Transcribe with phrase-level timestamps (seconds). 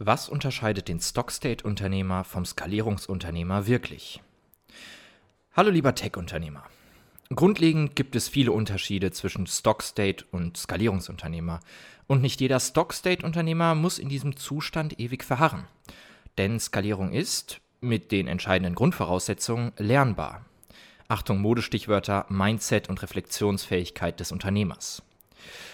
[0.00, 4.20] Was unterscheidet den Stock-State-Unternehmer vom Skalierungsunternehmer wirklich?
[5.52, 6.64] Hallo lieber Tech-Unternehmer.
[7.32, 11.60] Grundlegend gibt es viele Unterschiede zwischen Stock-State und Skalierungsunternehmer.
[12.08, 15.68] Und nicht jeder Stock-State-Unternehmer muss in diesem Zustand ewig verharren.
[16.38, 20.44] Denn Skalierung ist, mit den entscheidenden Grundvoraussetzungen, lernbar.
[21.06, 25.04] Achtung, Modestichwörter, Mindset und Reflexionsfähigkeit des Unternehmers.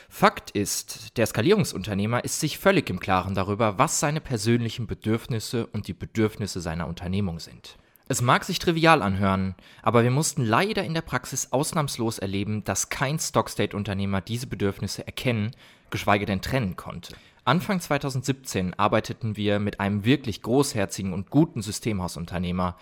[0.08, 5.88] Fakt ist, der Skalierungsunternehmer ist sich völlig im Klaren darüber, was seine persönlichen Bedürfnisse und
[5.88, 7.76] die Bedürfnisse seiner Unternehmung sind.
[8.08, 12.88] Es mag sich trivial anhören, aber wir mussten leider in der Praxis ausnahmslos erleben, dass
[12.88, 15.52] kein Stockstate-Unternehmer diese Bedürfnisse erkennen,
[15.90, 17.14] geschweige denn trennen konnte.
[17.44, 22.76] Anfang 2017 arbeiteten wir mit einem wirklich großherzigen und guten Systemhausunternehmer,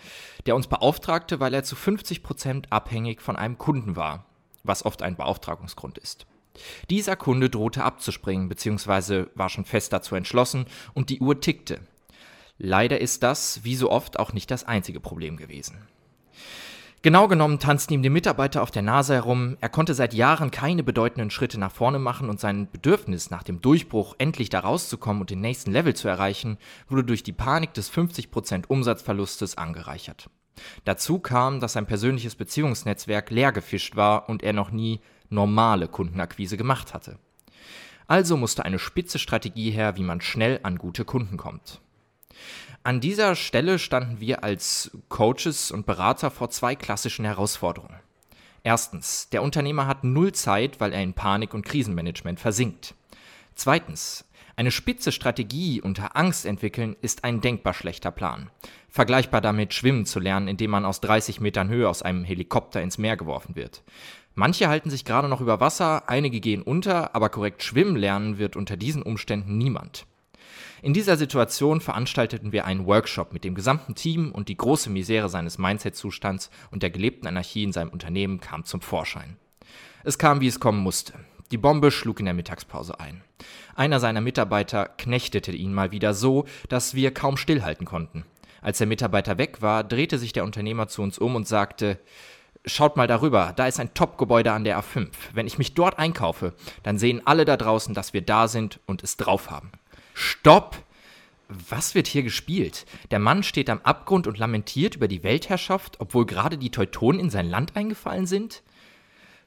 [0.47, 4.25] der uns beauftragte, weil er zu 50 Prozent abhängig von einem Kunden war,
[4.63, 6.25] was oft ein Beauftragungsgrund ist.
[6.89, 9.25] Dieser Kunde drohte abzuspringen bzw.
[9.35, 11.79] war schon fest dazu entschlossen und die Uhr tickte.
[12.57, 15.77] Leider ist das, wie so oft, auch nicht das einzige Problem gewesen.
[17.01, 20.83] Genau genommen tanzten ihm die Mitarbeiter auf der Nase herum, er konnte seit Jahren keine
[20.83, 25.29] bedeutenden Schritte nach vorne machen und sein Bedürfnis nach dem Durchbruch, endlich da rauszukommen und
[25.29, 26.57] den nächsten Level zu erreichen,
[26.89, 30.29] wurde durch die Panik des 50% Umsatzverlustes angereichert.
[30.85, 36.57] Dazu kam, dass sein persönliches Beziehungsnetzwerk leer gefischt war und er noch nie normale Kundenakquise
[36.57, 37.17] gemacht hatte.
[38.07, 41.79] Also musste eine spitze Strategie her, wie man schnell an gute Kunden kommt.
[42.81, 47.99] An dieser Stelle standen wir als Coaches und Berater vor zwei klassischen Herausforderungen.
[48.63, 52.95] Erstens, der Unternehmer hat null Zeit, weil er in Panik und Krisenmanagement versinkt.
[53.53, 54.25] Zweitens,
[54.59, 58.49] eine spitze Strategie unter Angst entwickeln ist ein denkbar schlechter Plan.
[58.89, 62.97] Vergleichbar damit, schwimmen zu lernen, indem man aus 30 Metern Höhe aus einem Helikopter ins
[62.97, 63.83] Meer geworfen wird.
[64.35, 68.57] Manche halten sich gerade noch über Wasser, einige gehen unter, aber korrekt schwimmen lernen wird
[68.57, 70.05] unter diesen Umständen niemand.
[70.81, 75.29] In dieser Situation veranstalteten wir einen Workshop mit dem gesamten Team und die große Misere
[75.29, 79.37] seines Mindset-Zustands und der gelebten Anarchie in seinem Unternehmen kam zum Vorschein.
[80.03, 81.13] Es kam, wie es kommen musste.
[81.51, 83.23] Die Bombe schlug in der Mittagspause ein.
[83.75, 88.25] Einer seiner Mitarbeiter knechtete ihn mal wieder so, dass wir kaum stillhalten konnten.
[88.61, 91.99] Als der Mitarbeiter weg war, drehte sich der Unternehmer zu uns um und sagte,
[92.65, 95.09] Schaut mal darüber, da ist ein Top-Gebäude an der A5.
[95.33, 99.01] Wenn ich mich dort einkaufe, dann sehen alle da draußen, dass wir da sind und
[99.01, 99.71] es drauf haben.
[100.13, 100.75] Stopp!
[101.47, 102.85] Was wird hier gespielt?
[103.09, 107.29] Der Mann steht am Abgrund und lamentiert über die Weltherrschaft, obwohl gerade die Teutonen in
[107.31, 108.61] sein Land eingefallen sind?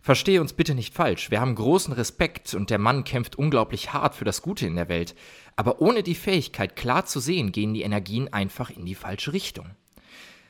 [0.04, 4.16] Verstehe uns bitte nicht falsch, wir haben großen Respekt und der Mann kämpft unglaublich hart
[4.16, 5.14] für das Gute in der Welt,
[5.54, 9.66] aber ohne die Fähigkeit klar zu sehen, gehen die Energien einfach in die falsche Richtung.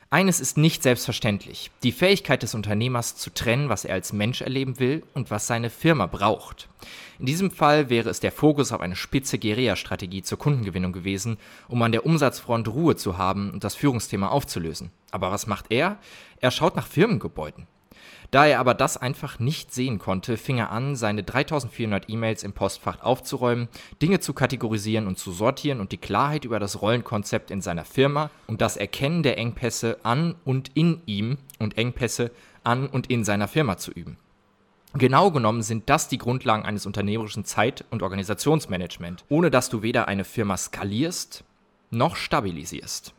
[0.09, 4.79] Eines ist nicht selbstverständlich, die Fähigkeit des Unternehmers zu trennen, was er als Mensch erleben
[4.79, 6.67] will und was seine Firma braucht.
[7.19, 11.37] In diesem Fall wäre es der Fokus auf eine spitze Guerilla-Strategie zur Kundengewinnung gewesen,
[11.67, 14.89] um an der Umsatzfront Ruhe zu haben und das Führungsthema aufzulösen.
[15.11, 15.99] Aber was macht er?
[16.41, 17.67] Er schaut nach Firmengebäuden.
[18.31, 22.53] Da er aber das einfach nicht sehen konnte, fing er an, seine 3400 E-Mails im
[22.53, 23.67] Postfach aufzuräumen,
[24.01, 28.29] Dinge zu kategorisieren und zu sortieren und die Klarheit über das Rollenkonzept in seiner Firma
[28.47, 32.31] und das Erkennen der Engpässe an und in ihm und Engpässe
[32.63, 34.17] an und in seiner Firma zu üben.
[34.95, 40.07] Genau genommen sind das die Grundlagen eines unternehmerischen Zeit- und Organisationsmanagement, ohne dass du weder
[40.07, 41.43] eine Firma skalierst
[41.89, 43.13] noch stabilisierst.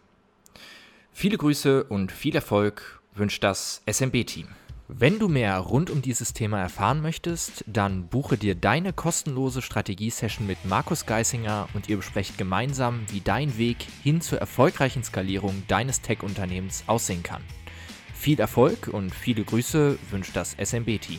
[1.13, 4.49] Viele Grüße und viel Erfolg wünscht das SMB-Team.
[4.97, 10.47] Wenn du mehr rund um dieses Thema erfahren möchtest, dann buche dir deine kostenlose Strategie-Session
[10.47, 16.01] mit Markus Geisinger und ihr besprecht gemeinsam, wie dein Weg hin zur erfolgreichen Skalierung deines
[16.01, 17.43] Tech-Unternehmens aussehen kann.
[18.15, 21.19] Viel Erfolg und viele Grüße wünscht das SMB-Team.